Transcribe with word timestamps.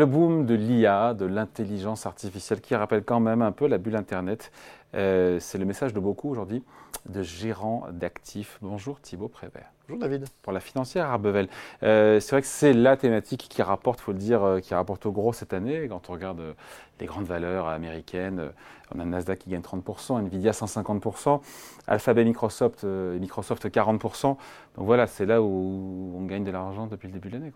Le 0.00 0.06
boom 0.06 0.46
de 0.46 0.54
l'IA, 0.54 1.12
de 1.12 1.26
l'intelligence 1.26 2.06
artificielle, 2.06 2.62
qui 2.62 2.74
rappelle 2.74 3.04
quand 3.04 3.20
même 3.20 3.42
un 3.42 3.52
peu 3.52 3.66
la 3.66 3.76
bulle 3.76 3.96
Internet. 3.96 4.50
Euh, 4.94 5.38
c'est 5.40 5.58
le 5.58 5.64
message 5.64 5.92
de 5.92 6.00
beaucoup 6.00 6.30
aujourd'hui 6.30 6.62
de 7.08 7.22
gérants 7.22 7.86
d'actifs. 7.92 8.58
Bonjour 8.60 9.00
Thibaut 9.00 9.28
Prévert. 9.28 9.72
Bonjour 9.88 10.00
David. 10.00 10.26
Pour 10.42 10.52
la 10.52 10.60
financière 10.60 11.06
Arbevel. 11.06 11.48
Euh, 11.82 12.20
c'est 12.20 12.32
vrai 12.32 12.42
que 12.42 12.46
c'est 12.46 12.72
la 12.72 12.96
thématique 12.96 13.46
qui 13.48 13.62
rapporte, 13.62 14.00
il 14.00 14.02
faut 14.02 14.12
le 14.12 14.18
dire, 14.18 14.42
euh, 14.42 14.60
qui 14.60 14.74
rapporte 14.74 15.06
au 15.06 15.12
gros 15.12 15.32
cette 15.32 15.52
année. 15.52 15.88
Quand 15.88 16.10
on 16.10 16.12
regarde 16.12 16.42
les 17.00 17.06
grandes 17.06 17.24
valeurs 17.24 17.66
américaines, 17.68 18.50
on 18.94 19.00
a 19.00 19.04
Nasdaq 19.04 19.38
qui 19.38 19.50
gagne 19.50 19.62
30%, 19.62 20.20
Nvidia 20.20 20.50
150%, 20.50 21.40
Alphabet 21.86 22.24
Microsoft, 22.24 22.84
et 22.84 23.18
Microsoft 23.18 23.66
40%. 23.66 24.26
Donc 24.26 24.38
voilà, 24.76 25.06
c'est 25.06 25.26
là 25.26 25.40
où 25.42 26.12
on 26.16 26.24
gagne 26.26 26.44
de 26.44 26.50
l'argent 26.50 26.86
depuis 26.86 27.06
le 27.06 27.14
début 27.14 27.28
de 27.28 27.34
l'année. 27.34 27.52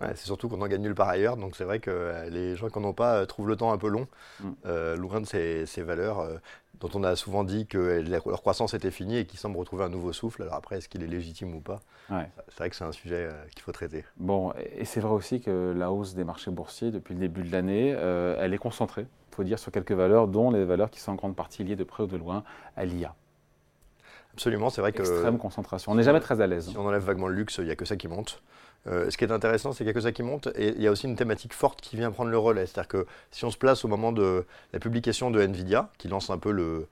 Ouais, 0.00 0.08
c'est 0.14 0.26
surtout 0.26 0.48
qu'on 0.48 0.60
en 0.62 0.68
gagne 0.68 0.82
nulle 0.82 0.94
part 0.94 1.08
ailleurs, 1.08 1.36
donc 1.36 1.56
c'est 1.56 1.64
vrai 1.64 1.78
que 1.78 2.28
les 2.30 2.56
gens 2.56 2.68
qui 2.68 2.78
n'en 2.78 2.88
ont 2.88 2.94
pas 2.94 3.26
trouvent 3.26 3.48
le 3.48 3.56
temps 3.56 3.72
un 3.72 3.78
peu 3.78 3.88
long, 3.88 4.06
mm. 4.40 4.94
loin 4.94 5.20
de 5.20 5.26
ces, 5.26 5.66
ces 5.66 5.82
valeurs 5.82 6.26
dont 6.80 6.90
on 6.94 7.04
a 7.04 7.16
souvent 7.16 7.44
dit 7.44 7.66
que 7.66 8.02
leur 8.08 8.40
croissance 8.40 8.74
était 8.74 8.90
finie 8.90 9.18
et 9.18 9.26
qu'ils 9.26 9.38
semblent 9.38 9.56
retrouver 9.56 9.84
un 9.84 9.88
nouveau 9.88 10.12
souffle. 10.12 10.42
Alors 10.42 10.54
après, 10.54 10.78
est-ce 10.78 10.88
qu'il 10.88 11.02
est 11.02 11.08
légitime 11.08 11.54
ou 11.54 11.60
pas? 11.60 11.80
C'est 12.48 12.58
vrai 12.58 12.70
que 12.70 12.76
c'est 12.76 12.84
un 12.84 12.92
sujet 12.92 13.28
euh, 13.30 13.44
qu'il 13.54 13.62
faut 13.62 13.72
traiter. 13.72 14.04
Bon, 14.16 14.52
et 14.76 14.84
c'est 14.84 15.00
vrai 15.00 15.12
aussi 15.12 15.40
que 15.40 15.74
la 15.76 15.90
hausse 15.90 16.14
des 16.14 16.24
marchés 16.24 16.50
boursiers 16.50 16.90
depuis 16.90 17.14
le 17.14 17.20
début 17.20 17.42
de 17.42 17.50
l'année, 17.50 17.94
euh, 17.96 18.36
elle 18.38 18.54
est 18.54 18.58
concentrée, 18.58 19.06
il 19.32 19.34
faut 19.34 19.44
dire, 19.44 19.58
sur 19.58 19.72
quelques 19.72 19.92
valeurs, 19.92 20.28
dont 20.28 20.50
les 20.50 20.64
valeurs 20.64 20.90
qui 20.90 21.00
sont 21.00 21.12
en 21.12 21.16
grande 21.16 21.36
partie 21.36 21.64
liées 21.64 21.76
de 21.76 21.84
près 21.84 22.04
ou 22.04 22.06
de 22.06 22.16
loin 22.16 22.44
à 22.76 22.84
l'IA. 22.84 23.14
Absolument, 24.36 24.68
c'est 24.68 24.82
vrai 24.82 24.92
que... 24.92 25.00
Extrême 25.00 25.38
concentration. 25.38 25.90
On 25.90 25.94
n'est 25.94 26.02
jamais 26.02 26.20
très 26.20 26.42
à 26.42 26.46
l'aise. 26.46 26.68
Si 26.68 26.76
on 26.76 26.86
enlève 26.86 27.02
vaguement 27.02 27.26
le 27.26 27.34
luxe, 27.34 27.56
il 27.56 27.64
n'y 27.64 27.70
a 27.70 27.76
que 27.76 27.86
ça 27.86 27.96
qui 27.96 28.06
monte. 28.06 28.42
Euh, 28.86 29.10
ce 29.10 29.16
qui 29.16 29.24
est 29.24 29.32
intéressant, 29.32 29.72
c'est 29.72 29.78
qu'il 29.78 29.86
n'y 29.86 29.90
a 29.90 29.94
que 29.94 30.00
ça 30.00 30.12
qui 30.12 30.22
monte 30.22 30.48
et 30.54 30.74
il 30.76 30.82
y 30.82 30.86
a 30.86 30.90
aussi 30.90 31.06
une 31.06 31.16
thématique 31.16 31.54
forte 31.54 31.80
qui 31.80 31.96
vient 31.96 32.10
prendre 32.10 32.30
le 32.30 32.36
relais. 32.38 32.66
C'est-à-dire 32.66 32.88
que 32.88 33.06
si 33.30 33.46
on 33.46 33.50
se 33.50 33.56
place 33.56 33.84
au 33.86 33.88
moment 33.88 34.12
de 34.12 34.44
la 34.74 34.78
publication 34.78 35.30
de 35.30 35.40
Nvidia, 35.40 35.88
qui 35.96 36.08
lance 36.08 36.28
un 36.28 36.36
peu 36.36 36.52
le, 36.52 36.86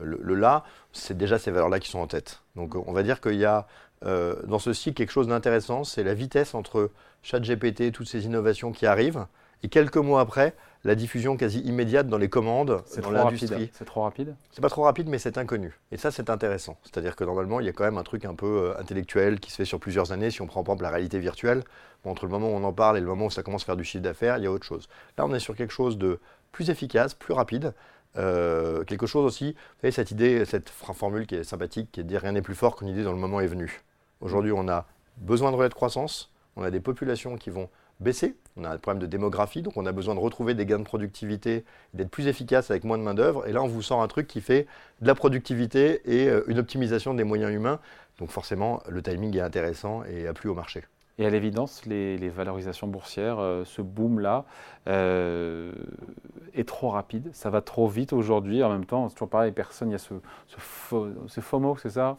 le, 0.00 0.34
là, 0.34 0.64
c'est 0.92 1.16
déjà 1.16 1.38
ces 1.38 1.50
valeurs-là 1.50 1.80
qui 1.80 1.88
sont 1.88 1.98
en 1.98 2.06
tête. 2.06 2.42
Donc 2.54 2.74
on 2.74 2.92
va 2.92 3.02
dire 3.02 3.22
qu'il 3.22 3.36
y 3.36 3.46
a 3.46 3.66
euh, 4.04 4.36
dans 4.44 4.58
ceci 4.58 4.92
quelque 4.92 5.12
chose 5.12 5.28
d'intéressant, 5.28 5.82
c'est 5.82 6.04
la 6.04 6.14
vitesse 6.14 6.54
entre 6.54 6.90
ChatGPT, 7.22 7.90
toutes 7.90 8.08
ces 8.08 8.26
innovations 8.26 8.70
qui 8.70 8.84
arrivent, 8.86 9.26
et 9.62 9.68
quelques 9.68 9.96
mois 9.96 10.20
après, 10.20 10.54
la 10.84 10.94
diffusion 10.94 11.36
quasi 11.36 11.60
immédiate 11.60 12.08
dans 12.08 12.18
les 12.18 12.28
commandes, 12.28 12.82
dans 13.00 13.10
l'industrie. 13.10 13.70
C'est 13.72 13.84
trop 13.84 14.02
rapide? 14.02 14.34
C'est 14.50 14.60
pas 14.60 14.68
trop 14.68 14.82
rapide, 14.82 15.08
mais 15.08 15.18
c'est 15.18 15.38
inconnu. 15.38 15.78
Et 15.92 15.96
ça, 15.96 16.10
c'est 16.10 16.28
intéressant. 16.28 16.76
C'est-à-dire 16.82 17.14
que 17.14 17.24
normalement, 17.24 17.60
il 17.60 17.66
y 17.66 17.68
a 17.68 17.72
quand 17.72 17.84
même 17.84 17.98
un 17.98 18.02
truc 18.02 18.24
un 18.24 18.34
peu 18.34 18.46
euh, 18.46 18.80
intellectuel 18.80 19.38
qui 19.38 19.50
se 19.50 19.56
fait 19.56 19.64
sur 19.64 19.78
plusieurs 19.78 20.10
années. 20.10 20.30
Si 20.30 20.42
on 20.42 20.46
prend 20.46 20.64
par 20.64 20.74
exemple 20.74 20.82
la 20.84 20.90
réalité 20.90 21.18
virtuelle, 21.20 21.62
entre 22.04 22.26
le 22.26 22.32
moment 22.32 22.48
où 22.48 22.54
on 22.54 22.64
en 22.64 22.72
parle 22.72 22.98
et 22.98 23.00
le 23.00 23.06
moment 23.06 23.26
où 23.26 23.30
ça 23.30 23.42
commence 23.42 23.62
à 23.62 23.66
faire 23.66 23.76
du 23.76 23.84
chiffre 23.84 24.02
d'affaires, 24.02 24.38
il 24.38 24.44
y 24.44 24.46
a 24.46 24.50
autre 24.50 24.66
chose. 24.66 24.88
Là, 25.16 25.24
on 25.24 25.32
est 25.32 25.38
sur 25.38 25.54
quelque 25.54 25.72
chose 25.72 25.98
de 25.98 26.18
plus 26.50 26.68
efficace, 26.68 27.14
plus 27.14 27.32
rapide. 27.32 27.74
Euh, 28.16 28.84
quelque 28.84 29.06
chose 29.06 29.24
aussi, 29.24 29.52
vous 29.52 29.80
savez, 29.82 29.92
cette 29.92 30.10
idée, 30.10 30.44
cette 30.44 30.68
formule 30.68 31.26
qui 31.26 31.36
est 31.36 31.44
sympathique, 31.44 31.90
qui 31.92 32.00
est 32.00 32.02
de 32.02 32.08
dire 32.08 32.22
rien 32.22 32.32
n'est 32.32 32.42
plus 32.42 32.54
fort 32.54 32.76
qu'une 32.76 32.88
idée 32.88 33.04
dont 33.04 33.12
le 33.12 33.18
moment 33.18 33.40
est 33.40 33.46
venu. 33.46 33.82
Aujourd'hui, 34.20 34.52
on 34.52 34.68
a 34.68 34.86
besoin 35.16 35.50
de 35.50 35.56
relais 35.56 35.68
de 35.68 35.74
croissance, 35.74 36.32
on 36.56 36.62
a 36.62 36.70
des 36.70 36.80
populations 36.80 37.36
qui 37.36 37.50
vont 37.50 37.70
baisser. 38.00 38.36
On 38.56 38.64
a 38.64 38.70
un 38.70 38.76
problème 38.76 39.00
de 39.00 39.06
démographie, 39.06 39.62
donc 39.62 39.76
on 39.76 39.86
a 39.86 39.92
besoin 39.92 40.14
de 40.14 40.20
retrouver 40.20 40.54
des 40.54 40.66
gains 40.66 40.78
de 40.78 40.84
productivité, 40.84 41.64
d'être 41.94 42.10
plus 42.10 42.26
efficace 42.26 42.70
avec 42.70 42.84
moins 42.84 42.98
de 42.98 43.02
main-d'œuvre. 43.02 43.46
Et 43.46 43.52
là, 43.52 43.62
on 43.62 43.66
vous 43.66 43.82
sort 43.82 44.02
un 44.02 44.08
truc 44.08 44.26
qui 44.26 44.40
fait 44.40 44.66
de 45.00 45.06
la 45.06 45.14
productivité 45.14 46.02
et 46.04 46.28
euh, 46.28 46.44
une 46.48 46.58
optimisation 46.58 47.14
des 47.14 47.24
moyens 47.24 47.52
humains. 47.52 47.80
Donc 48.18 48.30
forcément, 48.30 48.82
le 48.88 49.02
timing 49.02 49.36
est 49.36 49.40
intéressant 49.40 50.04
et 50.04 50.26
a 50.26 50.34
plu 50.34 50.50
au 50.50 50.54
marché. 50.54 50.84
Et 51.18 51.26
à 51.26 51.30
l'évidence, 51.30 51.86
les, 51.86 52.28
valorisations 52.28 52.86
boursières, 52.88 53.38
euh, 53.38 53.64
ce 53.64 53.80
boom-là, 53.80 54.44
euh, 54.88 55.72
est 56.54 56.66
trop 56.66 56.90
rapide. 56.90 57.30
Ça 57.32 57.48
va 57.48 57.62
trop 57.62 57.88
vite 57.88 58.12
aujourd'hui. 58.12 58.62
En 58.62 58.70
même 58.70 58.86
temps, 58.86 59.08
c'est 59.08 59.14
toujours 59.14 59.28
pareil, 59.28 59.52
personne, 59.52 59.90
il 59.90 59.92
y 59.92 59.94
a 59.94 59.98
ce, 59.98 60.14
ce 61.26 61.40
FOMO, 61.40 61.76
c'est 61.76 61.90
ça? 61.90 62.16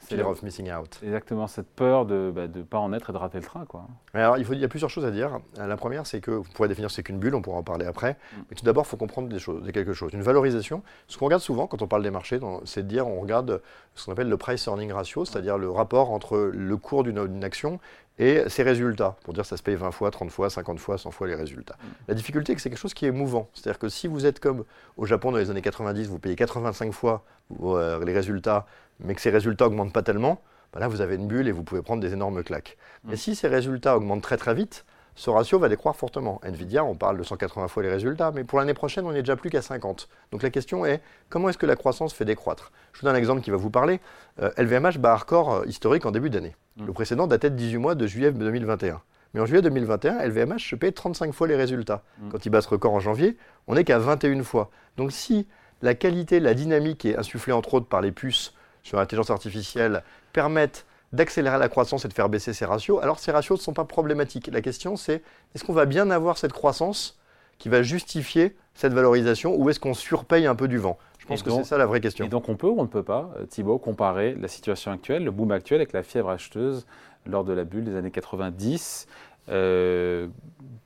C'est 0.00 0.22
of 0.22 0.42
missing 0.42 0.70
out. 0.72 1.00
Exactement, 1.02 1.46
cette 1.46 1.68
peur 1.68 2.06
de 2.06 2.14
ne 2.14 2.30
bah, 2.30 2.46
pas 2.68 2.78
en 2.78 2.92
être 2.92 3.10
et 3.10 3.12
de 3.12 3.18
rater 3.18 3.38
le 3.38 3.44
train. 3.44 3.64
Quoi. 3.64 3.86
alors, 4.14 4.38
il, 4.38 4.44
faut, 4.44 4.52
il 4.52 4.60
y 4.60 4.64
a 4.64 4.68
plusieurs 4.68 4.90
choses 4.90 5.04
à 5.04 5.10
dire. 5.10 5.40
La 5.56 5.76
première, 5.76 6.06
c'est 6.06 6.20
que 6.20 6.30
vous 6.30 6.44
pourrez 6.54 6.68
définir 6.68 6.90
ce 6.90 7.00
qu'est 7.00 7.12
une 7.12 7.18
bulle, 7.18 7.34
on 7.34 7.42
pourra 7.42 7.58
en 7.58 7.62
parler 7.62 7.86
après. 7.86 8.12
Mm. 8.12 8.36
Mais 8.50 8.56
tout 8.56 8.64
d'abord, 8.64 8.84
il 8.86 8.88
faut 8.88 8.96
comprendre 8.96 9.28
des 9.28 9.38
choses, 9.38 9.68
quelque 9.72 9.92
chose. 9.92 10.12
Une 10.12 10.22
valorisation, 10.22 10.82
ce 11.08 11.18
qu'on 11.18 11.26
regarde 11.26 11.42
souvent 11.42 11.66
quand 11.66 11.82
on 11.82 11.88
parle 11.88 12.02
des 12.02 12.10
marchés, 12.10 12.38
c'est 12.64 12.82
de 12.82 12.88
dire 12.88 13.06
on 13.06 13.20
regarde 13.20 13.60
ce 13.94 14.06
qu'on 14.06 14.12
appelle 14.12 14.28
le 14.28 14.36
price 14.36 14.66
earning 14.66 14.92
ratio, 14.92 15.24
c'est-à-dire 15.24 15.58
le 15.58 15.70
rapport 15.70 16.10
entre 16.10 16.50
le 16.52 16.76
cours 16.76 17.02
d'une 17.02 17.44
action 17.44 17.80
et 18.18 18.48
ses 18.48 18.62
résultats, 18.62 19.16
pour 19.24 19.34
dire 19.34 19.44
ça 19.44 19.58
se 19.58 19.62
paye 19.62 19.74
20 19.74 19.90
fois, 19.90 20.10
30 20.10 20.30
fois, 20.30 20.48
50 20.48 20.78
fois, 20.78 20.96
100 20.96 21.10
fois 21.10 21.26
les 21.26 21.34
résultats. 21.34 21.74
Mm. 21.74 21.86
La 22.08 22.14
difficulté, 22.14 22.52
c'est 22.52 22.56
que 22.56 22.62
c'est 22.62 22.70
quelque 22.70 22.78
chose 22.78 22.94
qui 22.94 23.06
est 23.06 23.10
mouvant. 23.10 23.48
C'est-à-dire 23.52 23.78
que 23.78 23.88
si 23.88 24.06
vous 24.06 24.24
êtes 24.24 24.40
comme 24.40 24.64
au 24.96 25.04
Japon 25.04 25.32
dans 25.32 25.38
les 25.38 25.50
années 25.50 25.62
90, 25.62 26.08
vous 26.08 26.18
payez 26.18 26.36
85 26.36 26.92
fois 26.92 27.24
euh, 27.60 28.04
les 28.04 28.12
résultats 28.12 28.66
mais 29.00 29.14
que 29.14 29.20
ces 29.20 29.30
résultats 29.30 29.66
augmentent 29.66 29.92
pas 29.92 30.02
tellement, 30.02 30.40
bah 30.72 30.80
là 30.80 30.88
vous 30.88 31.00
avez 31.00 31.16
une 31.16 31.26
bulle 31.26 31.48
et 31.48 31.52
vous 31.52 31.62
pouvez 31.62 31.82
prendre 31.82 32.02
des 32.02 32.12
énormes 32.12 32.42
claques. 32.42 32.76
Mais 33.04 33.14
mm. 33.14 33.18
si 33.18 33.34
ces 33.34 33.48
résultats 33.48 33.96
augmentent 33.96 34.22
très 34.22 34.36
très 34.36 34.54
vite, 34.54 34.84
ce 35.16 35.30
ratio 35.30 35.58
va 35.58 35.70
décroître 35.70 35.98
fortement. 35.98 36.40
Nvidia, 36.44 36.84
on 36.84 36.94
parle 36.94 37.16
de 37.16 37.22
180 37.22 37.68
fois 37.68 37.82
les 37.82 37.88
résultats, 37.88 38.32
mais 38.32 38.44
pour 38.44 38.58
l'année 38.58 38.74
prochaine, 38.74 39.06
on 39.06 39.12
n'est 39.12 39.22
déjà 39.22 39.34
plus 39.34 39.48
qu'à 39.48 39.62
50. 39.62 40.08
Donc 40.30 40.42
la 40.42 40.50
question 40.50 40.84
est, 40.84 41.00
comment 41.30 41.48
est-ce 41.48 41.56
que 41.56 41.64
la 41.64 41.74
croissance 41.74 42.12
fait 42.12 42.26
décroître? 42.26 42.70
Je 42.92 43.00
vous 43.00 43.06
donne 43.06 43.16
un 43.16 43.18
exemple 43.18 43.40
qui 43.40 43.50
va 43.50 43.56
vous 43.56 43.70
parler. 43.70 44.00
LVMH 44.58 44.96
euh, 44.96 44.98
bat 44.98 45.12
un 45.14 45.16
record 45.16 45.54
euh, 45.54 45.66
historique 45.66 46.04
en 46.04 46.10
début 46.10 46.28
d'année. 46.28 46.54
Mm. 46.76 46.86
Le 46.86 46.92
précédent 46.92 47.26
datait 47.26 47.48
de 47.48 47.56
18 47.56 47.78
mois 47.78 47.94
de 47.94 48.06
juillet 48.06 48.30
2021. 48.30 49.00
Mais 49.32 49.40
en 49.40 49.46
juillet 49.46 49.62
2021, 49.62 50.22
LVMH 50.22 50.68
se 50.70 50.76
paye 50.76 50.92
35 50.92 51.32
fois 51.32 51.48
les 51.48 51.56
résultats. 51.56 52.02
Mm. 52.18 52.28
Quand 52.30 52.44
il 52.44 52.50
bat 52.50 52.60
ce 52.60 52.68
record 52.68 52.92
en 52.92 53.00
janvier, 53.00 53.38
on 53.68 53.74
n'est 53.74 53.84
qu'à 53.84 53.98
21 53.98 54.42
fois. 54.42 54.70
Donc 54.98 55.12
si 55.12 55.46
la 55.80 55.94
qualité, 55.94 56.40
la 56.40 56.52
dynamique 56.52 57.06
est 57.06 57.16
insufflée 57.16 57.54
entre 57.54 57.72
autres 57.72 57.88
par 57.88 58.02
les 58.02 58.12
puces 58.12 58.52
sur 58.86 58.98
l'intelligence 58.98 59.30
artificielle 59.30 60.04
permettent 60.32 60.86
d'accélérer 61.12 61.58
la 61.58 61.68
croissance 61.68 62.04
et 62.04 62.08
de 62.08 62.12
faire 62.12 62.28
baisser 62.28 62.52
ces 62.52 62.64
ratios, 62.64 63.02
alors 63.02 63.18
ces 63.18 63.32
ratios 63.32 63.58
ne 63.58 63.62
sont 63.62 63.72
pas 63.72 63.84
problématiques. 63.84 64.48
La 64.52 64.60
question 64.60 64.96
c'est 64.96 65.22
est-ce 65.54 65.64
qu'on 65.64 65.72
va 65.72 65.86
bien 65.86 66.08
avoir 66.10 66.38
cette 66.38 66.52
croissance 66.52 67.18
qui 67.58 67.68
va 67.68 67.82
justifier 67.82 68.56
cette 68.74 68.92
valorisation 68.92 69.56
ou 69.56 69.70
est-ce 69.70 69.80
qu'on 69.80 69.94
surpaye 69.94 70.46
un 70.46 70.54
peu 70.54 70.68
du 70.68 70.78
vent? 70.78 70.98
Je 71.18 71.26
pense 71.26 71.42
que 71.42 71.50
c'est 71.50 71.64
ça 71.64 71.78
la 71.78 71.86
vraie 71.86 72.00
question. 72.00 72.24
Et 72.24 72.28
donc 72.28 72.48
on 72.48 72.54
peut 72.54 72.68
ou 72.68 72.78
on 72.78 72.84
ne 72.84 72.88
peut 72.88 73.02
pas, 73.02 73.30
Thibault, 73.50 73.78
comparer 73.78 74.36
la 74.36 74.46
situation 74.46 74.92
actuelle, 74.92 75.24
le 75.24 75.32
boom 75.32 75.50
actuel 75.50 75.80
avec 75.80 75.92
la 75.92 76.04
fièvre 76.04 76.30
acheteuse 76.30 76.86
lors 77.26 77.42
de 77.42 77.52
la 77.52 77.64
bulle 77.64 77.84
des 77.84 77.96
années 77.96 78.12
90 78.12 79.08
euh, 79.48 80.28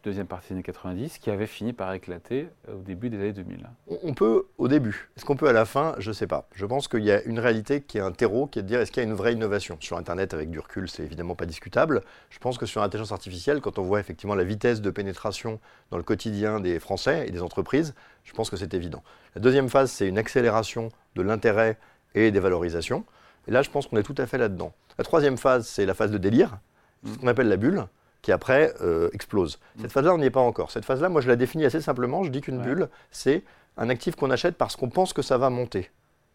deuxième 0.03 0.27
partie 0.27 0.49
des 0.49 0.55
années 0.55 0.63
90, 0.63 1.19
qui 1.19 1.31
avait 1.31 1.47
fini 1.47 1.73
par 1.73 1.93
éclater 1.93 2.49
euh, 2.69 2.79
au 2.79 2.83
début 2.83 3.11
des 3.11 3.19
années 3.19 3.33
2000. 3.33 3.69
On 4.03 4.15
peut 4.15 4.47
au 4.59 4.69
début. 4.69 5.11
Est-ce 5.17 5.25
qu'on 5.25 5.37
peut 5.37 5.49
à 5.49 5.53
la 5.53 5.65
fin? 5.65 5.95
Je 5.99 6.09
ne 6.09 6.15
sais 6.15 6.27
pas. 6.27 6.49
Je 6.55 6.65
pense 6.67 6.89
qu'il 6.89 7.05
y 7.05 7.11
a 7.11 7.23
une 7.23 7.39
réalité 7.39 7.81
qui 7.83 7.99
est 7.99 8.01
un 8.01 8.13
terreau, 8.13 8.47
qui 8.47 8.59
est 8.59 8.63
de 8.63 8.69
dire 8.69 8.81
est-ce 8.81 8.93
qu'il 8.93 9.03
y 9.03 9.07
a 9.07 9.09
une 9.09 9.15
vraie 9.15 9.33
innovation? 9.33 9.77
Sur 9.81 9.97
Internet, 9.97 10.35
avec 10.35 10.51
du 10.51 10.59
recul, 10.59 10.89
c'est 10.89 11.03
évidemment 11.03 11.35
pas 11.35 11.47
discutable. 11.47 12.03
Je 12.31 12.39
pense 12.39 12.59
que 12.59 12.67
sur 12.67 12.81
l'intelligence 12.81 13.13
artificielle, 13.13 13.61
quand 13.61 13.79
on 13.79 13.83
voit 13.83 14.01
effectivement 14.01 14.35
la 14.35 14.45
vitesse 14.45 14.81
de 14.81 14.91
pénétration 14.91 15.61
dans 15.91 15.97
le 15.97 16.03
quotidien 16.03 16.61
des 16.61 16.79
Français 16.79 17.27
et 17.27 17.31
des 17.31 17.43
entreprises, 17.43 17.95
je 18.25 18.33
pense 18.33 18.51
que 18.51 18.57
c'est 18.57 18.75
évident. 18.75 19.03
La 19.35 19.41
deuxième 19.41 19.69
phase, 19.69 19.91
c'est 19.91 20.09
une 20.09 20.19
accélération 20.19 20.89
de 21.15 21.23
l'intérêt 21.23 21.79
et 22.15 22.31
des 22.31 22.41
valorisations. 22.41 23.05
Et 23.49 23.51
là, 23.51 23.63
je 23.63 23.71
pense 23.71 23.87
qu'on 23.87 23.97
est 23.97 24.03
tout 24.03 24.15
à 24.19 24.27
fait 24.27 24.39
là-dedans. 24.39 24.73
La 24.99 25.05
troisième 25.05 25.37
phase, 25.37 25.67
c'est 25.67 25.87
la 25.87 25.95
phase 25.95 26.11
de 26.11 26.19
délire, 26.19 26.59
ce 27.05 27.17
qu'on 27.17 27.27
appelle 27.27 27.49
la 27.49 27.57
bulle 27.57 27.87
qui 28.23 28.33
après 28.33 28.75
euh, 28.83 29.09
explose. 29.13 29.59
Cette 29.77 29.87
mm. 29.87 29.91
phase-là, 29.91 30.15
on 30.15 30.19
n'y 30.19 30.27
est 30.27 30.31
pas 30.31 30.41
encore. 30.41 30.71
Cette 30.71 30.85
phase-là, 30.85 31.09
moi, 31.09 31.21
je 31.21 31.29
la 31.29 31.37
définis 31.37 31.65
assez 31.65 31.81
simplement. 31.81 32.23
Je 32.25 32.31
dis 32.31 32.41
qu'une 32.41 32.61
bulle, 32.61 32.89
c'est 33.11 33.43
un 33.77 33.89
actif 33.89 34.17
qu'on 34.17 34.31
achète 34.31 34.57
parce 34.57 34.77
qu'on 34.77 34.89
pense 34.89 35.13
que 35.13 35.23
ça 35.23 35.39
va 35.39 35.49
monter, 35.49 35.91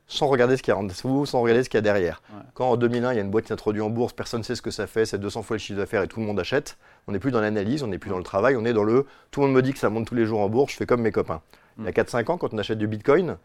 sans 0.07 0.28
regarder 0.28 0.57
ce 0.57 0.63
qu'il 0.63 0.73
y 0.73 0.75
a 0.75 0.79
en 0.79 0.84
dessous, 0.84 1.25
sans 1.25 1.41
regarder 1.41 1.63
ce 1.63 1.69
qu'il 1.69 1.78
y 1.78 1.79
a 1.79 1.81
derrière. 1.81 2.22
Quand 2.53 2.72
en 2.72 2.78
2001, 2.78 3.14
il 3.14 3.16
y 3.16 3.20
a 3.20 3.22
une 3.22 3.29
boîte 3.29 3.46
qui 3.46 3.53
introduit 3.53 3.82
en 3.82 3.90
bourse, 3.90 4.14
personne 4.14 4.40
ne 4.40 4.43
sait 4.43 4.55
ce 4.55 4.61
que 4.61 4.72
ça 4.72 4.87
fait, 4.87 5.05
c'est 5.05 5.20
200 5.20 5.43
fois 5.43 5.55
le 5.55 5.59
chiffre 5.59 5.78
d'affaires 5.78 6.02
et 6.02 6.08
tout 6.08 6.20
le 6.20 6.26
monde 6.26 6.40
achète. 6.40 6.78
On 7.08 7.11
n'est 7.11 7.20
plus 7.20 7.32
dans 7.32 7.41
l'analyse, 7.41 7.84
on 7.84 7.88
n'est 7.88 7.99
plus 7.99 8.09
dans 8.09 8.17
le 8.17 8.23
travail, 8.23 8.55
on 8.55 8.66
est 8.66 8.73
dans 8.73 8.84
le 8.84 9.05
tout 9.31 9.41
le 9.41 9.47
monde 9.47 9.55
me 9.55 9.61
dit 9.61 9.73
que 9.73 9.79
ça 9.79 9.90
monte 9.90 10.08
tous 10.08 10.16
les 10.16 10.26
jours 10.26 10.40
en 10.40 10.49
bourse, 10.49 10.73
je 10.73 10.78
fais 10.78 10.85
comme 10.85 11.02
mes 11.02 11.11
copains. 11.11 11.41
Il 11.78 11.85
y 11.85 11.88
a 11.88 11.91
4-5 11.91 12.23
mm. 12.23 12.31
ans, 12.31 12.38
quand 12.38 12.53
on 12.53 12.58
achète 12.58 12.78
du 12.78 12.88
bitcoin, 12.88 13.38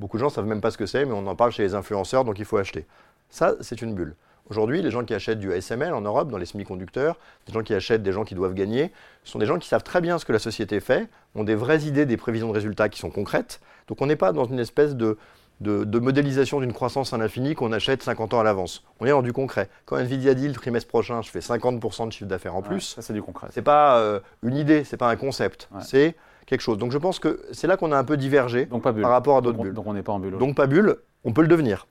beaucoup 0.00 0.16
de 0.16 0.20
gens 0.20 0.28
ne 0.28 0.32
savent 0.32 0.46
même 0.46 0.60
pas 0.60 0.70
ce 0.70 0.78
que 0.78 0.86
c'est, 0.86 1.04
mais 1.04 1.12
on 1.12 1.26
en 1.26 1.36
parle 1.36 1.52
chez 1.52 1.62
les 1.62 1.74
influenceurs, 1.74 2.24
donc 2.24 2.38
il 2.38 2.44
faut 2.44 2.58
acheter. 2.58 2.84
Ça, 3.30 3.54
c'est 3.60 3.80
une 3.80 3.94
bulle. 3.94 4.14
Aujourd'hui, 4.48 4.80
les 4.80 4.90
gens 4.90 5.04
qui 5.04 5.12
achètent 5.12 5.40
du 5.40 5.52
ASML 5.52 5.92
en 5.92 6.02
Europe, 6.02 6.30
dans 6.30 6.38
les 6.38 6.46
semi-conducteurs, 6.46 7.18
les 7.48 7.54
gens 7.54 7.62
qui 7.62 7.74
achètent 7.74 8.02
des 8.02 8.12
gens 8.12 8.24
qui 8.24 8.34
doivent 8.34 8.54
gagner, 8.54 8.92
sont 9.24 9.40
des 9.40 9.46
gens 9.46 9.58
qui 9.58 9.68
savent 9.68 9.82
très 9.82 10.00
bien 10.00 10.18
ce 10.18 10.24
que 10.24 10.32
la 10.32 10.38
société 10.38 10.78
fait, 10.78 11.08
ont 11.34 11.42
des 11.42 11.56
vraies 11.56 11.82
idées 11.82 12.06
des 12.06 12.16
prévisions 12.16 12.48
de 12.48 12.52
résultats 12.52 12.88
qui 12.88 13.00
sont 13.00 13.10
concrètes. 13.10 13.60
Donc 13.88 14.00
on 14.00 14.06
n'est 14.06 14.16
pas 14.16 14.32
dans 14.32 14.44
une 14.44 14.60
espèce 14.60 14.94
de, 14.94 15.18
modélisation 15.60 16.60
d'une 16.60 16.72
croissance 16.72 17.12
à 17.12 17.18
l'infini 17.18 17.54
qu'on 17.54 17.72
achète 17.72 18.04
50 18.04 18.34
ans 18.34 18.40
à 18.40 18.44
l'avance. 18.44 18.84
On 19.00 19.06
est 19.06 19.10
dans 19.10 19.22
du 19.22 19.32
concret. 19.32 19.68
Quand 19.84 19.96
Nvidia 19.96 20.34
dit 20.34 20.46
le 20.46 20.54
trimestre 20.54 20.88
prochain, 20.88 21.22
je 21.22 21.30
fais 21.30 21.40
50% 21.40 22.06
de 22.06 22.12
chiffre 22.12 22.26
d'affaires 22.26 22.54
en 22.54 22.62
plus, 22.62 22.80
ça 22.80 23.02
c'est 23.02 23.14
du 23.14 23.22
concret. 23.22 23.48
C'est 23.50 23.62
pas 23.62 23.98
euh, 23.98 24.20
une 24.44 24.56
idée, 24.56 24.84
c'est 24.84 24.96
pas 24.96 25.10
un 25.10 25.16
concept, 25.16 25.68
c'est 25.80 26.14
quelque 26.46 26.60
chose. 26.60 26.78
Donc 26.78 26.92
je 26.92 26.98
pense 26.98 27.18
que 27.18 27.44
c'est 27.50 27.66
là 27.66 27.76
qu'on 27.76 27.90
a 27.90 27.98
un 27.98 28.04
peu 28.04 28.16
divergé 28.16 28.66
par 28.66 29.10
rapport 29.10 29.38
à 29.38 29.40
d'autres 29.40 29.58
bulles. 29.58 29.74
Donc 29.74 29.88
on 29.88 29.94
n'est 29.94 30.04
pas 30.04 30.12
en 30.12 30.20
bulle. 30.20 30.38
Donc 30.38 30.54
pas 30.54 30.68
bulle, 30.68 30.98
on 31.24 31.32
peut 31.32 31.42
le 31.42 31.48
devenir. 31.48 31.88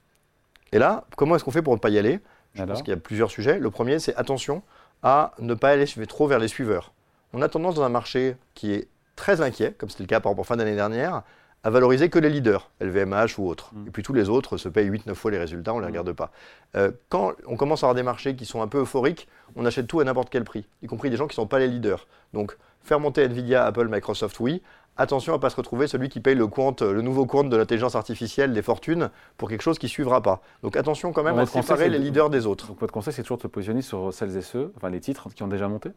Et 0.71 0.79
là, 0.79 1.05
comment 1.15 1.35
est-ce 1.35 1.43
qu'on 1.43 1.51
fait 1.51 1.61
pour 1.61 1.73
ne 1.73 1.79
pas 1.79 1.89
y 1.89 1.97
aller? 1.97 2.19
Je 2.55 2.63
pense 2.63 2.81
qu'il 2.81 2.89
y 2.89 2.97
a 2.97 2.99
plusieurs 2.99 3.29
sujets. 3.29 3.59
Le 3.59 3.69
premier, 3.69 3.99
c'est 3.99 4.15
attention 4.15 4.63
à 5.03 5.33
ne 5.39 5.53
pas 5.53 5.69
aller 5.69 5.85
trop 6.07 6.27
vers 6.27 6.39
les 6.39 6.47
suiveurs. 6.47 6.93
on 7.33 7.41
a 7.41 7.49
tendance 7.49 7.75
dans 7.75 7.83
un 7.83 7.89
marché 7.89 8.35
qui 8.53 8.73
est 8.73 8.87
très 9.15 9.41
inquiet, 9.41 9.73
comme 9.77 9.89
c'était 9.89 10.03
le 10.03 10.07
cas 10.07 10.19
par 10.19 10.31
exemple 10.31 10.41
en 10.41 10.43
fin 10.43 10.57
d'année 10.57 10.75
dernière, 10.75 11.23
à 11.63 11.69
valoriser 11.71 12.09
que 12.09 12.19
les 12.19 12.29
leaders, 12.29 12.69
LVMH 12.79 13.39
ou 13.39 13.47
autres. 13.47 13.71
Mm. 13.73 13.87
Et 13.87 13.91
puis 13.91 14.03
tous 14.03 14.13
les 14.13 14.29
autres 14.29 14.57
se 14.57 14.69
payent 14.69 14.89
8-9 14.89 15.15
fois 15.15 15.31
les 15.31 15.39
résultats, 15.39 15.73
on 15.73 15.77
ne 15.77 15.81
les 15.81 15.87
mm. 15.87 15.91
regarde 15.91 16.13
pas. 16.13 16.31
Euh, 16.75 16.91
quand 17.09 17.33
on 17.47 17.57
commence 17.57 17.83
à 17.83 17.87
avoir 17.87 17.95
des 17.95 18.03
marchés 18.03 18.35
qui 18.35 18.45
sont 18.45 18.61
un 18.61 18.67
peu 18.67 18.81
euphoriques, 18.81 19.27
on 19.55 19.65
achète 19.65 19.87
tout 19.87 19.99
à 19.99 20.03
n'importe 20.03 20.29
quel 20.29 20.43
prix, 20.43 20.67
y 20.83 20.87
compris 20.87 21.09
des 21.09 21.17
gens 21.17 21.25
qui 21.25 21.33
ne 21.33 21.41
sont 21.41 21.47
pas 21.47 21.59
les 21.59 21.67
leaders. 21.67 22.07
Donc 22.33 22.57
faire 22.83 22.99
monter 22.99 23.23
Nvidia, 23.23 23.65
Apple, 23.65 23.87
Microsoft, 23.87 24.39
oui. 24.39 24.61
Attention 24.97 25.33
à 25.33 25.35
ne 25.35 25.41
pas 25.41 25.49
se 25.49 25.57
retrouver 25.57 25.87
celui 25.87 26.07
qui 26.07 26.21
paye 26.21 26.35
le, 26.35 26.47
compte, 26.47 26.81
le 26.81 27.01
nouveau 27.01 27.25
compte 27.25 27.49
de 27.49 27.57
l'intelligence 27.57 27.95
artificielle 27.95 28.53
des 28.53 28.61
fortunes 28.61 29.09
pour 29.37 29.49
quelque 29.49 29.61
chose 29.61 29.77
qui 29.77 29.87
ne 29.87 29.91
suivra 29.91 30.21
pas. 30.21 30.41
Donc 30.63 30.77
attention 30.77 31.11
quand 31.11 31.23
même 31.23 31.37
à 31.37 31.45
séparer 31.45 31.89
les 31.89 31.99
leaders 31.99 32.29
des 32.29 32.45
autres. 32.45 32.67
Donc 32.67 32.79
votre 32.79 32.93
conseil, 32.93 33.13
c'est 33.13 33.21
toujours 33.21 33.37
de 33.37 33.43
se 33.43 33.47
positionner 33.47 33.81
sur 33.81 34.13
celles 34.13 34.37
et 34.37 34.41
ceux, 34.41 34.71
enfin 34.77 34.89
les 34.89 35.01
titres 35.01 35.27
qui 35.33 35.43
ont 35.43 35.49
déjà 35.49 35.67
monté? 35.67 35.89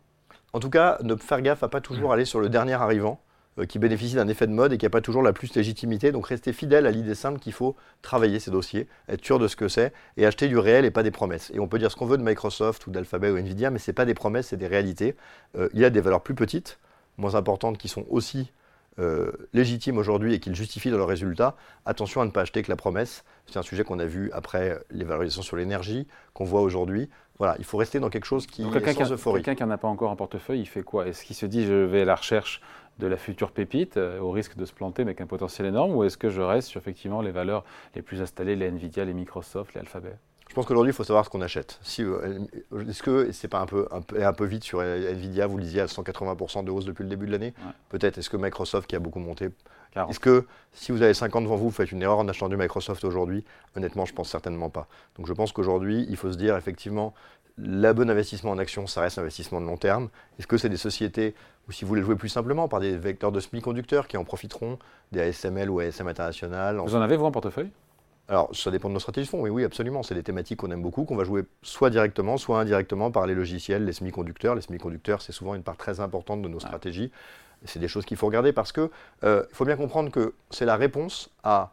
En 0.52 0.58
tout 0.58 0.70
cas, 0.70 0.98
ne 1.02 1.14
faire 1.14 1.42
gaffe 1.42 1.62
à 1.62 1.68
pas 1.68 1.80
toujours 1.80 2.12
aller 2.12 2.24
sur 2.24 2.40
le 2.40 2.48
dernier 2.48 2.72
arrivant 2.72 3.20
euh, 3.60 3.66
qui 3.66 3.78
bénéficie 3.78 4.16
d'un 4.16 4.26
effet 4.26 4.48
de 4.48 4.52
mode 4.52 4.72
et 4.72 4.78
qui 4.78 4.86
n'a 4.86 4.90
pas 4.90 5.00
toujours 5.00 5.22
la 5.22 5.32
plus 5.32 5.54
légitimité. 5.54 6.10
Donc 6.10 6.26
restez 6.26 6.52
fidèle 6.52 6.84
à 6.84 6.90
l'idée 6.90 7.14
simple 7.14 7.38
qu'il 7.38 7.52
faut 7.52 7.76
travailler 8.02 8.40
ces 8.40 8.50
dossiers, 8.50 8.88
être 9.08 9.24
sûr 9.24 9.38
de 9.38 9.46
ce 9.46 9.54
que 9.54 9.68
c'est 9.68 9.92
et 10.16 10.26
acheter 10.26 10.48
du 10.48 10.58
réel 10.58 10.84
et 10.84 10.90
pas 10.90 11.04
des 11.04 11.12
promesses. 11.12 11.52
Et 11.54 11.60
on 11.60 11.68
peut 11.68 11.78
dire 11.78 11.92
ce 11.92 11.96
qu'on 11.96 12.06
veut 12.06 12.18
de 12.18 12.24
Microsoft 12.24 12.86
ou 12.88 12.90
d'Alphabet 12.90 13.30
ou 13.30 13.36
Nvidia, 13.36 13.70
mais 13.70 13.78
ce 13.78 13.90
n'est 13.90 13.94
pas 13.94 14.06
des 14.06 14.14
promesses, 14.14 14.48
c'est 14.48 14.56
des 14.56 14.66
réalités. 14.66 15.14
Euh, 15.56 15.68
il 15.72 15.78
y 15.78 15.84
a 15.84 15.90
des 15.90 16.00
valeurs 16.00 16.22
plus 16.22 16.34
petites, 16.34 16.80
moins 17.16 17.36
importantes, 17.36 17.78
qui 17.78 17.86
sont 17.86 18.06
aussi 18.10 18.50
euh, 18.98 19.32
légitimes 19.52 19.98
aujourd'hui 19.98 20.34
et 20.34 20.40
qui 20.40 20.48
le 20.48 20.54
justifient 20.54 20.90
dans 20.90 20.98
leurs 20.98 21.08
résultats. 21.08 21.56
Attention 21.86 22.20
à 22.20 22.24
ne 22.24 22.30
pas 22.30 22.42
acheter 22.42 22.62
que 22.62 22.70
la 22.70 22.76
promesse. 22.76 23.24
C'est 23.46 23.58
un 23.58 23.62
sujet 23.62 23.84
qu'on 23.84 23.98
a 23.98 24.04
vu 24.04 24.30
après 24.32 24.78
les 24.90 25.04
valorisations 25.04 25.42
sur 25.42 25.56
l'énergie, 25.56 26.06
qu'on 26.34 26.44
voit 26.44 26.62
aujourd'hui. 26.62 27.08
Voilà, 27.38 27.54
il 27.58 27.64
faut 27.64 27.78
rester 27.78 28.00
dans 28.00 28.10
quelque 28.10 28.24
chose 28.24 28.46
qui 28.46 28.62
est 28.62 28.92
sans 28.92 29.12
euphorie. 29.12 29.42
Quelqu'un 29.42 29.54
qui 29.54 29.68
n'en 29.68 29.74
a 29.74 29.78
pas 29.78 29.88
encore 29.88 30.10
un 30.10 30.16
portefeuille, 30.16 30.60
il 30.60 30.66
fait 30.66 30.82
quoi? 30.82 31.06
Est-ce 31.06 31.24
qu'il 31.24 31.36
se 31.36 31.46
dit 31.46 31.64
je 31.64 31.72
vais 31.72 32.02
à 32.02 32.04
la 32.04 32.16
recherche 32.16 32.60
de 32.98 33.06
la 33.06 33.16
future 33.16 33.52
pépite 33.52 33.96
euh, 33.96 34.18
au 34.18 34.32
risque 34.32 34.56
de 34.56 34.64
se 34.64 34.72
planter 34.72 35.04
mais 35.04 35.10
avec 35.10 35.20
un 35.20 35.26
potentiel 35.26 35.68
énorme 35.68 35.94
ou 35.94 36.02
est-ce 36.02 36.18
que 36.18 36.30
je 36.30 36.40
reste 36.40 36.68
sur 36.68 36.80
effectivement 36.80 37.22
les 37.22 37.30
valeurs 37.30 37.64
les 37.94 38.02
plus 38.02 38.20
installées, 38.20 38.56
les 38.56 38.66
Nvidia, 38.66 39.04
les 39.04 39.14
Microsoft, 39.14 39.74
les 39.74 39.80
Alphabet? 39.80 40.16
Je 40.48 40.54
pense 40.54 40.66
qu'aujourd'hui, 40.66 40.92
il 40.92 40.94
faut 40.94 41.04
savoir 41.04 41.24
ce 41.24 41.30
qu'on 41.30 41.42
achète. 41.42 41.78
Si, 41.82 42.02
euh, 42.02 42.38
est-ce 42.88 43.02
que 43.02 43.32
c'est 43.32 43.48
pas 43.48 43.60
un 43.60 43.66
peu, 43.66 43.86
un, 43.90 44.00
peu, 44.00 44.24
un 44.24 44.32
peu 44.32 44.46
vite 44.46 44.64
sur 44.64 44.80
Nvidia 44.80 45.46
Vous 45.46 45.58
lisiez 45.58 45.82
à 45.82 45.86
180% 45.86 46.64
de 46.64 46.70
hausse 46.70 46.86
depuis 46.86 47.02
le 47.02 47.10
début 47.10 47.26
de 47.26 47.32
l'année 47.32 47.54
Peut-être. 47.90 48.18
Est-ce 48.18 48.30
que 48.30 48.36
Microsoft 48.36 48.88
qui 48.88 48.96
a 48.96 48.98
beaucoup 48.98 49.20
monté? 49.20 49.50
Est-ce 50.08 50.20
que 50.20 50.46
si 50.72 50.92
vous 50.92 51.02
avez 51.02 51.14
50 51.14 51.44
devant 51.44 51.56
vous, 51.56 51.64
vous 51.64 51.70
faites 51.70 51.90
une 51.90 52.02
erreur 52.02 52.18
en 52.18 52.28
achetant 52.28 52.48
du 52.48 52.56
Microsoft 52.56 53.04
aujourd'hui? 53.04 53.44
Honnêtement, 53.76 54.04
je 54.04 54.14
pense 54.14 54.28
certainement 54.28 54.70
pas. 54.70 54.86
Donc 55.16 55.26
je 55.26 55.32
pense 55.32 55.52
qu'aujourd'hui, 55.52 56.06
il 56.08 56.16
faut 56.16 56.30
se 56.30 56.36
dire 56.36 56.56
effectivement, 56.56 57.14
la 57.58 57.92
bonne 57.92 58.08
investissement 58.08 58.52
en 58.52 58.58
action, 58.58 58.86
ça 58.86 59.00
reste 59.00 59.18
un 59.18 59.22
investissement 59.22 59.60
de 59.60 59.66
long 59.66 59.76
terme. 59.76 60.08
Est-ce 60.38 60.46
que 60.46 60.56
c'est 60.56 60.68
des 60.68 60.76
sociétés, 60.76 61.34
ou 61.68 61.72
si 61.72 61.84
vous 61.84 61.88
voulez 61.88 62.02
jouer 62.02 62.14
plus 62.14 62.28
simplement, 62.28 62.68
par 62.68 62.80
des 62.80 62.96
vecteurs 62.96 63.32
de 63.32 63.40
semi-conducteurs 63.40 64.06
qui 64.06 64.16
en 64.16 64.24
profiteront, 64.24 64.78
des 65.10 65.20
ASML 65.20 65.68
ou 65.68 65.80
ASM 65.80 66.06
international 66.06 66.78
Vous 66.78 66.94
en 66.94 67.00
avez, 67.00 67.16
vous, 67.16 67.24
en 67.24 67.32
portefeuille? 67.32 67.70
Alors, 68.28 68.54
ça 68.54 68.70
dépend 68.70 68.90
de 68.90 68.94
nos 68.94 69.00
stratégies 69.00 69.26
de 69.26 69.30
fonds, 69.30 69.40
oui, 69.40 69.48
oui, 69.48 69.64
absolument. 69.64 70.02
C'est 70.02 70.14
des 70.14 70.22
thématiques 70.22 70.58
qu'on 70.58 70.70
aime 70.70 70.82
beaucoup, 70.82 71.04
qu'on 71.04 71.16
va 71.16 71.24
jouer 71.24 71.44
soit 71.62 71.88
directement, 71.88 72.36
soit 72.36 72.60
indirectement 72.60 73.10
par 73.10 73.26
les 73.26 73.34
logiciels, 73.34 73.86
les 73.86 73.94
semi-conducteurs. 73.94 74.54
Les 74.54 74.60
semi-conducteurs, 74.60 75.22
c'est 75.22 75.32
souvent 75.32 75.54
une 75.54 75.62
part 75.62 75.78
très 75.78 76.00
importante 76.00 76.42
de 76.42 76.48
nos 76.48 76.60
stratégies. 76.60 77.10
C'est 77.64 77.78
des 77.78 77.88
choses 77.88 78.04
qu'il 78.04 78.18
faut 78.18 78.26
regarder 78.26 78.52
parce 78.52 78.70
qu'il 78.70 78.90
euh, 79.24 79.44
faut 79.52 79.64
bien 79.64 79.76
comprendre 79.76 80.10
que 80.10 80.34
c'est 80.50 80.66
la 80.66 80.76
réponse 80.76 81.30
à 81.42 81.72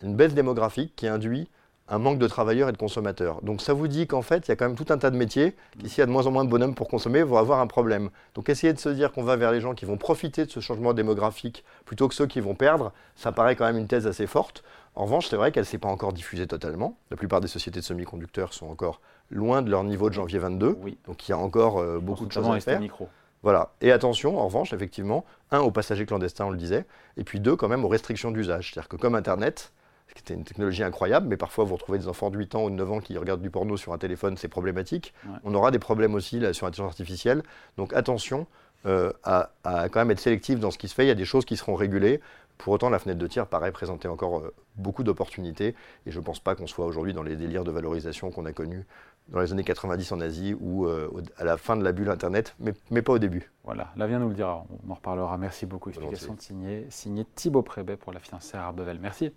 une 0.00 0.14
baisse 0.14 0.32
démographique 0.32 0.94
qui 0.94 1.08
induit 1.08 1.48
un 1.88 1.98
manque 1.98 2.18
de 2.18 2.26
travailleurs 2.26 2.68
et 2.68 2.72
de 2.72 2.76
consommateurs. 2.76 3.42
Donc 3.42 3.60
ça 3.60 3.72
vous 3.72 3.86
dit 3.86 4.06
qu'en 4.06 4.22
fait, 4.22 4.46
il 4.46 4.50
y 4.50 4.52
a 4.52 4.56
quand 4.56 4.66
même 4.66 4.76
tout 4.76 4.92
un 4.92 4.98
tas 4.98 5.10
de 5.10 5.16
métiers 5.16 5.54
qui, 5.78 5.88
s'il 5.88 5.98
y 5.98 6.02
a 6.02 6.06
de 6.06 6.10
moins 6.10 6.26
en 6.26 6.30
moins 6.30 6.44
de 6.44 6.50
bonhommes 6.50 6.74
pour 6.74 6.88
consommer, 6.88 7.22
vont 7.22 7.36
avoir 7.36 7.60
un 7.60 7.66
problème. 7.66 8.10
Donc 8.34 8.48
essayer 8.48 8.72
de 8.72 8.78
se 8.78 8.88
dire 8.88 9.12
qu'on 9.12 9.22
va 9.22 9.36
vers 9.36 9.52
les 9.52 9.60
gens 9.60 9.74
qui 9.74 9.84
vont 9.84 9.96
profiter 9.96 10.46
de 10.46 10.50
ce 10.50 10.60
changement 10.60 10.94
démographique 10.94 11.64
plutôt 11.84 12.08
que 12.08 12.14
ceux 12.14 12.26
qui 12.26 12.40
vont 12.40 12.54
perdre, 12.54 12.92
ça 13.14 13.30
paraît 13.30 13.54
quand 13.54 13.66
même 13.66 13.78
une 13.78 13.86
thèse 13.86 14.06
assez 14.06 14.26
forte. 14.26 14.64
En 14.96 15.04
revanche, 15.04 15.28
c'est 15.28 15.36
vrai 15.36 15.52
qu'elle 15.52 15.62
ne 15.62 15.66
s'est 15.66 15.78
pas 15.78 15.88
encore 15.88 16.12
diffusée 16.12 16.46
totalement. 16.46 16.96
La 17.10 17.16
plupart 17.16 17.40
des 17.40 17.48
sociétés 17.48 17.80
de 17.80 17.84
semi-conducteurs 17.84 18.54
sont 18.54 18.66
encore 18.66 19.00
loin 19.30 19.62
de 19.62 19.70
leur 19.70 19.84
niveau 19.84 20.08
de 20.08 20.14
janvier 20.14 20.38
22. 20.38 20.78
Donc 21.06 21.28
il 21.28 21.30
y 21.30 21.34
a 21.34 21.38
encore 21.38 21.78
euh, 21.78 21.98
beaucoup 21.98 22.26
de 22.26 22.32
choses 22.32 22.48
à 22.48 22.58
faire. 22.60 22.80
Micro. 22.80 23.08
Voilà. 23.42 23.74
Et 23.82 23.92
attention, 23.92 24.38
en 24.38 24.46
revanche, 24.46 24.72
effectivement, 24.72 25.24
un, 25.50 25.60
aux 25.60 25.70
passagers 25.70 26.06
clandestins, 26.06 26.46
on 26.46 26.50
le 26.50 26.56
disait, 26.56 26.86
et 27.16 27.24
puis 27.24 27.38
deux, 27.40 27.54
quand 27.54 27.68
même, 27.68 27.84
aux 27.84 27.88
restrictions 27.88 28.30
d'usage. 28.30 28.72
C'est-à-dire 28.72 28.88
que 28.88 28.96
comme 28.96 29.14
Internet, 29.14 29.72
qui 30.16 30.22
était 30.22 30.34
une 30.34 30.44
technologie 30.44 30.82
incroyable, 30.82 31.26
mais 31.28 31.36
parfois 31.36 31.64
vous 31.64 31.74
retrouvez 31.74 31.98
des 31.98 32.08
enfants 32.08 32.30
de 32.30 32.38
8 32.38 32.54
ans 32.54 32.64
ou 32.64 32.70
de 32.70 32.74
9 32.74 32.92
ans 32.92 33.00
qui 33.00 33.18
regardent 33.18 33.42
du 33.42 33.50
porno 33.50 33.76
sur 33.76 33.92
un 33.92 33.98
téléphone, 33.98 34.36
c'est 34.36 34.48
problématique. 34.48 35.12
On 35.44 35.54
aura 35.54 35.70
des 35.70 35.78
problèmes 35.78 36.14
aussi 36.14 36.40
là, 36.40 36.52
sur 36.52 36.66
l'intelligence 36.66 36.92
artificielle. 36.92 37.42
Donc 37.76 37.92
attention 37.92 38.46
euh, 38.86 39.12
à, 39.24 39.50
quand 39.64 39.96
même 39.96 40.10
être 40.10 40.20
sélectif 40.20 40.60
dans 40.60 40.70
ce 40.70 40.78
qui 40.78 40.88
se 40.88 40.94
fait. 40.94 41.04
Il 41.04 41.08
y 41.08 41.12
a 41.12 41.16
des 41.16 41.24
choses 41.24 41.44
qui 41.44 41.56
seront 41.56 41.74
régulées. 41.74 42.20
Pour 42.58 42.72
autant, 42.72 42.90
la 42.90 42.98
fenêtre 42.98 43.18
de 43.18 43.26
tir 43.26 43.46
paraît 43.46 43.72
présenter 43.72 44.08
encore 44.08 44.38
euh, 44.38 44.54
beaucoup 44.76 45.04
d'opportunités. 45.04 45.74
Et 46.06 46.10
je 46.10 46.18
ne 46.18 46.24
pense 46.24 46.40
pas 46.40 46.54
qu'on 46.54 46.66
soit 46.66 46.86
aujourd'hui 46.86 47.12
dans 47.12 47.22
les 47.22 47.36
délires 47.36 47.64
de 47.64 47.70
valorisation 47.70 48.30
qu'on 48.30 48.46
a 48.46 48.52
connus 48.52 48.84
dans 49.28 49.40
les 49.40 49.52
années 49.52 49.64
90 49.64 50.12
en 50.12 50.20
Asie 50.20 50.54
ou 50.60 50.86
euh, 50.86 51.10
à 51.36 51.44
la 51.44 51.56
fin 51.56 51.76
de 51.76 51.82
la 51.82 51.92
bulle 51.92 52.10
Internet, 52.10 52.54
mais, 52.60 52.74
mais, 52.90 53.02
pas 53.02 53.12
au 53.12 53.18
début. 53.18 53.50
Voilà, 53.64 53.92
l'avenir 53.96 54.20
nous 54.20 54.28
le 54.28 54.34
dira. 54.34 54.64
On 54.86 54.90
en 54.90 54.94
reparlera. 54.94 55.36
Merci 55.36 55.66
beaucoup. 55.66 55.90
Explication 55.90 56.36
signée, 56.38 56.86
signée 56.90 57.24
Thibaut 57.34 57.62
Prébet 57.62 57.96
pour 57.96 58.12
la 58.12 58.20
financière 58.20 58.60
Arbevel. 58.62 58.98
Merci. 59.00 59.32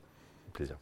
Plaisir. 0.54 0.77